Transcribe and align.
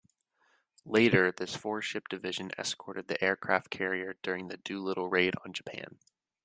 Later, 0.83 1.31
this 1.31 1.55
four-ship 1.55 2.07
division 2.07 2.49
escorted 2.57 3.07
the 3.07 3.23
aircraft 3.23 3.69
carrier 3.69 4.15
during 4.23 4.47
the 4.47 4.57
Doolittle 4.57 5.09
Raid 5.11 5.35
on 5.45 5.53
Japan. 5.53 5.99